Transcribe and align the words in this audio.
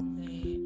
eh, 0.00 0.63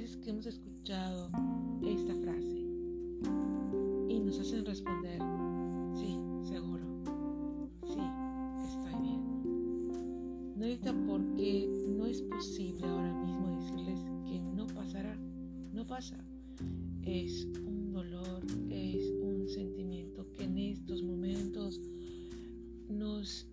veces 0.00 0.16
que 0.16 0.30
hemos 0.30 0.44
escuchado 0.46 1.30
esta 1.86 2.16
frase 2.16 2.58
y 4.08 4.18
nos 4.18 4.40
hacen 4.40 4.64
responder, 4.66 5.20
sí, 5.94 6.18
seguro, 6.42 6.84
sí, 7.86 8.00
estoy 8.64 9.00
bien. 9.00 9.22
No 10.56 10.64
ahorita 10.64 10.92
porque 11.06 11.68
no 11.96 12.06
es 12.06 12.22
posible 12.22 12.84
ahora 12.88 13.12
mismo 13.22 13.56
decirles 13.56 14.00
que 14.26 14.40
no 14.56 14.66
pasará, 14.66 15.16
no 15.72 15.86
pasa. 15.86 16.18
Es 17.02 17.46
un 17.64 17.92
dolor, 17.92 18.42
es 18.70 19.12
un 19.22 19.46
sentimiento 19.48 20.26
que 20.32 20.42
en 20.42 20.58
estos 20.58 21.04
momentos 21.04 21.80
nos 22.88 23.46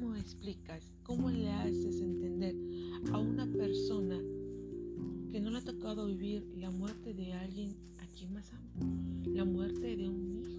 ¿Cómo 0.00 0.14
explicas, 0.14 0.92
cómo 1.02 1.28
le 1.28 1.50
haces 1.50 2.00
entender 2.00 2.54
a 3.12 3.18
una 3.18 3.50
persona 3.50 4.16
que 5.28 5.40
no 5.40 5.50
le 5.50 5.58
ha 5.58 5.64
tocado 5.64 6.06
vivir 6.06 6.46
la 6.56 6.70
muerte 6.70 7.14
de 7.14 7.32
alguien 7.32 7.74
a 7.98 8.06
quien 8.06 8.32
más 8.32 8.52
ama, 8.52 8.70
la 9.26 9.44
muerte 9.44 9.96
de 9.96 10.08
un 10.08 10.36
hijo? 10.36 10.57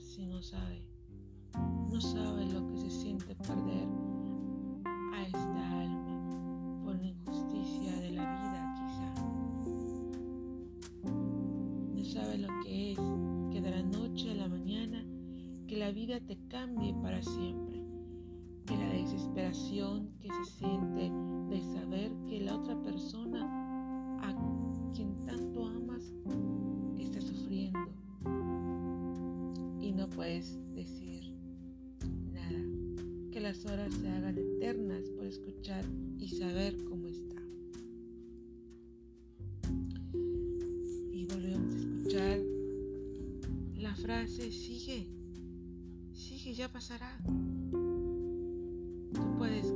Si 0.00 0.26
no 0.26 0.42
sabe? 0.42 0.82
No 1.90 2.00
sabe 2.00 2.46
lo 2.46 2.66
que 2.68 2.78
se 2.78 2.90
siente 2.90 3.34
perder 3.34 3.86
a 5.12 5.26
esta 5.26 5.80
alma 5.80 6.82
por 6.84 6.96
la 6.96 7.06
injusticia 7.06 7.94
de 8.00 8.12
la 8.12 8.24
vida 8.40 8.74
quizá. 8.78 9.14
No 11.94 12.04
sabe 12.04 12.38
lo 12.38 12.48
que 12.62 12.92
es 12.92 12.98
que 13.52 13.60
de 13.60 13.70
la 13.70 13.82
noche 13.82 14.30
a 14.30 14.34
la 14.36 14.48
mañana 14.48 15.04
que 15.66 15.76
la 15.76 15.90
vida 15.90 16.18
te 16.20 16.38
cambie 16.48 16.94
para 17.02 17.22
siempre. 17.22 17.84
Que 18.64 18.76
la 18.76 18.88
desesperación 18.90 20.10
que 20.20 20.28
se 20.28 20.44
siente 20.58 21.10
de 21.50 21.62
saber 21.74 22.12
que 22.26 22.40
la 22.40 22.56
otra 22.56 22.80
persona 22.82 24.18
a 24.22 24.92
quien 24.94 25.14
tanto 25.26 25.66
amas 25.66 26.12
puedes 30.10 30.56
decir 30.74 31.34
nada. 32.32 33.30
Que 33.32 33.40
las 33.40 33.64
horas 33.64 33.92
se 33.94 34.08
hagan 34.08 34.38
eternas 34.38 35.08
por 35.10 35.26
escuchar 35.26 35.84
y 36.18 36.28
saber 36.28 36.76
cómo 36.84 37.08
está. 37.08 37.42
Y 41.12 41.24
volvemos 41.26 41.74
a 41.74 41.78
escuchar 41.78 42.40
la 43.78 43.94
frase 43.94 44.50
sigue, 44.50 45.06
sigue, 46.12 46.52
ya 46.54 46.68
pasará. 46.68 47.16
Tú 49.12 49.36
puedes 49.38 49.70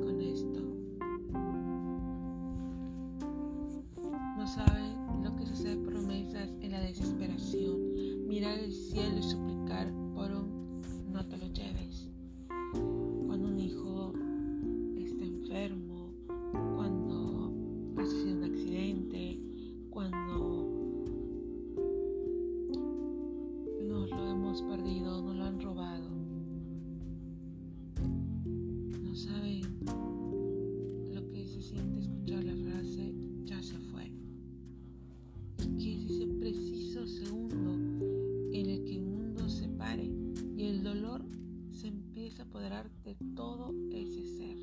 el 40.72 40.82
dolor 40.82 41.22
se 41.70 41.88
empieza 41.88 42.42
a 42.42 42.46
apoderar 42.46 42.90
de 43.04 43.14
todo 43.36 43.74
ese 43.90 44.24
ser. 44.24 44.56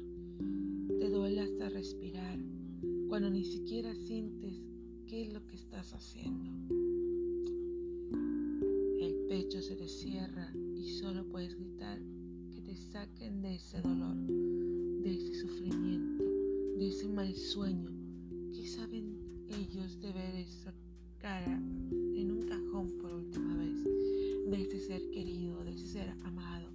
Te 0.98 1.08
duele 1.08 1.42
hasta 1.42 1.70
respirar 1.70 2.40
cuando 3.08 3.30
ni 3.30 3.44
siquiera 3.44 3.94
sientes 3.94 4.56
qué 5.06 5.22
es 5.22 5.34
lo 5.34 5.46
que 5.46 5.56
estás 5.56 5.94
haciendo. 5.94 6.50
El 9.00 9.28
pecho 9.28 9.62
se 9.62 9.76
te 9.76 9.88
cierra 9.88 10.52
y 10.76 10.90
solo 11.00 11.24
puedes 11.30 11.54
gritar 11.54 12.00
que 12.56 12.62
te 12.64 12.76
saquen 12.76 13.44
de 13.44 13.54
ese 13.54 13.80
dolor, 13.80 14.16
de 15.04 15.14
ese 15.14 15.42
sufrimiento, 15.42 16.24
de 16.80 16.88
ese 16.88 17.08
mal 17.08 17.32
sueño. 17.36 17.92
¿Qué 18.52 18.66
saben 18.66 19.16
ellos 19.48 20.02
de 20.02 20.12
ver 20.12 20.36
esa 20.38 20.74
cara 21.20 21.54
en 21.54 22.32
un 22.32 22.48
cajón 22.48 22.98
por 23.00 23.14
última 23.14 23.58
vez? 23.58 23.84
De 24.50 24.62
ese 24.64 24.80
ser 24.80 25.12
querido, 25.12 25.39
ser 26.00 26.16
amado, 26.26 26.70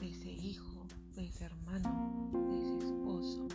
de 0.00 0.08
ese 0.08 0.30
hijo, 0.30 0.86
de 1.16 1.26
ese 1.26 1.46
hermano, 1.46 2.30
de 2.32 2.58
ese 2.60 2.86
esposo, 2.86 3.48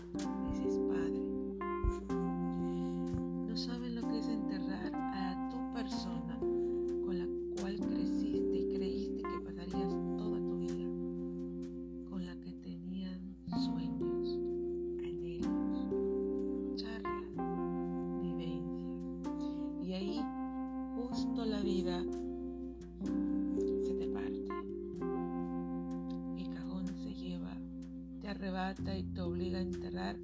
y 28.82 29.04
te 29.04 29.22
obliga 29.22 29.60
a 29.60 29.62
enterrar, 29.62 30.18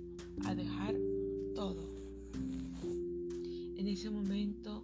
a 0.45 0.55
dejar 0.55 0.95
todo. 1.53 1.87
En 3.77 3.87
ese 3.87 4.09
momento 4.09 4.83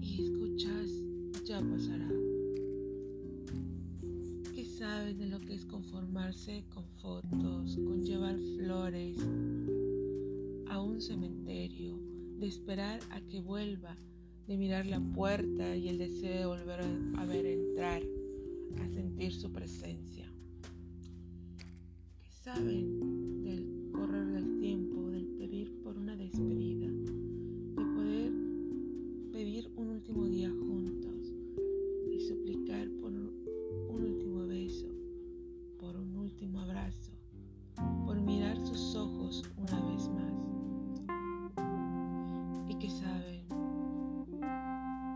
y 0.00 0.22
escuchas, 0.22 0.90
ya 1.44 1.60
pasará. 1.60 2.08
¿Qué 4.54 4.64
sabes 4.64 5.16
de 5.16 5.26
lo 5.26 5.38
que 5.40 5.54
es 5.54 5.64
conformarse 5.64 6.64
con 6.74 6.84
fotos, 7.00 7.76
con 7.76 8.04
llevar 8.04 8.36
flores 8.56 9.16
a 10.68 10.80
un 10.80 11.00
cementerio, 11.00 12.00
de 12.40 12.48
esperar 12.48 13.00
a 13.10 13.20
que 13.20 13.40
vuelva, 13.40 13.96
de 14.48 14.56
mirar 14.56 14.86
la 14.86 15.00
puerta 15.00 15.76
y 15.76 15.88
el 15.88 15.98
deseo 15.98 16.36
de 16.36 16.46
volver 16.46 16.80
a 17.16 17.24
ver 17.26 17.46
entrar, 17.46 18.02
a 18.80 18.88
sentir 18.88 19.32
su 19.32 19.52
presencia? 19.52 20.32
saben 22.42 23.44
del 23.44 23.92
correr 23.92 24.26
del 24.32 24.58
tiempo, 24.58 25.10
del 25.10 25.26
pedir 25.38 25.80
por 25.84 25.96
una 25.96 26.16
despedida, 26.16 26.88
de 26.88 27.84
poder 27.94 28.32
pedir 29.30 29.70
un 29.76 29.90
último 29.90 30.26
día 30.26 30.50
juntos 30.50 31.32
y 32.10 32.18
suplicar 32.18 32.88
por 33.00 33.12
un 33.12 33.30
último 33.90 34.44
beso, 34.48 34.88
por 35.78 35.96
un 35.96 36.16
último 36.16 36.58
abrazo, 36.58 37.12
por 38.04 38.20
mirar 38.20 38.58
sus 38.66 38.96
ojos 38.96 39.44
una 39.56 39.80
vez 39.92 40.08
más. 40.08 40.32
Y 42.68 42.74
que 42.74 42.90
saben 42.90 43.46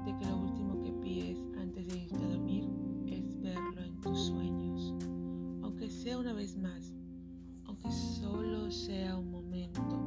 de 0.05 0.17
que 0.17 0.31
lo 0.31 0.37
último 0.43 0.81
que 0.81 0.93
pides 1.03 1.39
antes 1.59 1.89
de 1.89 1.99
irte 2.05 2.15
a 2.15 2.29
dormir 2.29 2.69
es 3.09 3.41
verlo 3.41 3.83
en 3.83 4.01
tus 4.01 4.27
sueños, 4.27 4.95
aunque 5.63 5.91
sea 5.91 6.19
una 6.19 6.33
vez 6.33 6.57
más 6.57 6.96
sea 8.77 9.17
un 9.17 9.31
momento. 9.31 9.99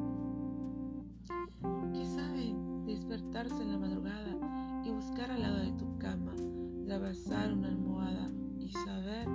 Que 1.91 2.05
saben 2.05 2.85
despertarse 2.85 3.63
en 3.63 3.71
la 3.71 3.79
madrugada 3.79 4.83
y 4.85 4.91
buscar 4.91 5.31
al 5.31 5.41
lado 5.41 5.57
de 5.57 5.71
tu 5.71 5.97
cama, 5.97 6.35
de 6.35 6.93
abrazar 6.93 7.51
una 7.51 7.69
almohada 7.69 8.31
y 8.59 8.69
saber 8.69 9.27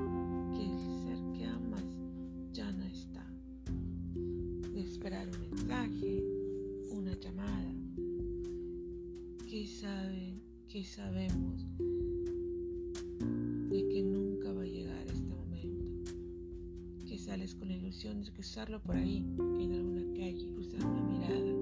que 0.54 0.64
el 0.64 0.78
ser 0.78 1.32
que 1.32 1.46
amas 1.46 1.84
ya 2.52 2.70
no 2.72 2.84
está. 2.84 3.26
De 4.72 4.81
esperar 4.81 5.28
un 5.28 5.40
mensaje, 5.50 6.25
una 6.92 7.12
llamada. 7.14 7.75
Que 9.48 9.66
saben, 9.66 10.40
que 10.69 10.84
sabemos 10.84 11.63
cruzarlo 18.55 18.81
por 18.83 18.95
ahí, 18.95 19.27
en 19.59 19.73
alguna 19.73 20.03
calle, 20.17 20.49
cruzar 20.55 20.87
una 20.87 21.03
mirada. 21.03 21.53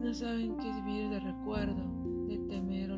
No 0.00 0.14
saben 0.14 0.56
qué 0.58 0.70
es 0.70 0.84
vivir 0.84 1.10
de 1.10 1.18
recuerdo, 1.18 1.82
de 2.28 2.38
temer 2.48 2.92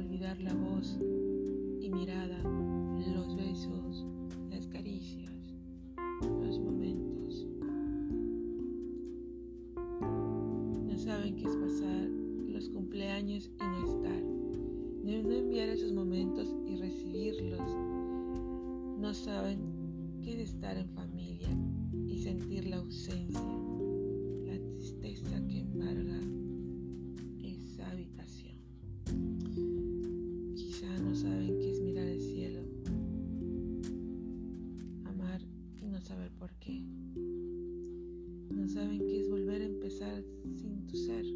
estar 20.43 20.77
en 20.77 20.89
familia 20.91 21.49
y 22.07 22.19
sentir 22.19 22.67
la 22.67 22.77
ausencia, 22.77 23.41
la 24.47 24.59
tristeza 24.59 25.47
que 25.47 25.61
embarga 25.61 26.19
esa 27.43 27.91
habitación. 27.91 28.57
Quizá 30.55 30.99
no 30.99 31.15
saben 31.15 31.59
qué 31.59 31.71
es 31.71 31.81
mirar 31.81 32.07
el 32.07 32.21
cielo, 32.21 32.61
amar 35.05 35.43
y 35.83 35.87
no 35.89 36.01
saber 36.01 36.31
por 36.39 36.51
qué. 36.61 36.83
No 38.51 38.67
saben 38.67 38.99
qué 38.99 39.21
es 39.21 39.29
volver 39.29 39.61
a 39.61 39.67
empezar 39.67 40.25
sin 40.57 40.87
tu 40.87 40.97
ser 40.97 41.27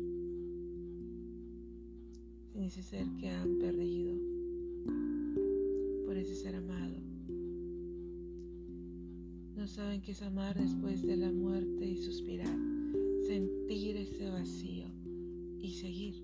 sin 2.52 2.62
ese 2.62 2.82
ser 2.82 3.06
que 3.18 3.28
han 3.28 3.58
perdido, 3.58 4.14
por 6.06 6.16
ese 6.16 6.36
ser 6.36 6.54
amado. 6.54 6.83
No 9.64 9.69
saben 9.69 10.02
qué 10.02 10.12
es 10.12 10.20
amar 10.20 10.55
después 10.55 11.00
de 11.00 11.16
la 11.16 11.32
muerte 11.32 11.87
y 11.87 11.96
suspirar, 11.96 12.55
sentir 13.26 13.96
ese 13.96 14.28
vacío 14.28 14.84
y 15.58 15.72
seguir. 15.72 16.22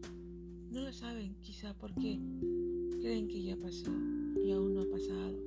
No 0.70 0.82
lo 0.82 0.92
saben 0.92 1.34
quizá 1.40 1.72
porque 1.72 2.20
creen 3.00 3.28
que 3.28 3.42
ya 3.42 3.56
pasó 3.56 3.92
y 4.44 4.50
aún 4.50 4.74
no 4.74 4.82
ha 4.82 4.90
pasado, 4.90 5.38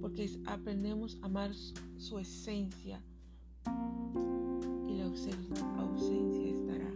porque 0.00 0.30
aprendemos 0.46 1.18
a 1.22 1.26
amar 1.26 1.50
su 1.98 2.20
esencia 2.20 3.02
y 4.86 4.94
la 4.94 5.06
ausencia 5.06 6.50
estará, 6.52 6.94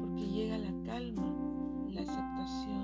porque 0.00 0.26
llega 0.26 0.56
la 0.56 0.72
calma 0.86 1.36
la 1.92 2.00
aceptación 2.00 2.77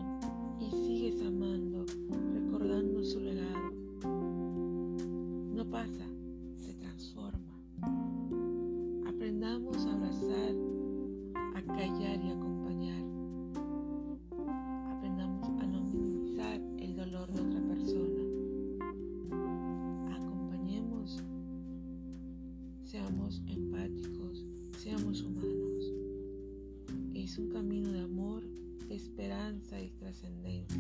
esperanza 30.15 30.49
y 30.49 30.74